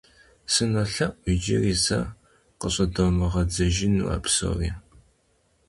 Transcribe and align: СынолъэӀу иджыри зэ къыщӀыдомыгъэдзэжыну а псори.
СынолъэӀу 0.53 1.17
иджыри 1.31 1.73
зэ 1.83 1.99
къыщӀыдомыгъэдзэжыну 2.59 4.09
а 4.15 4.17
псори. 4.23 4.69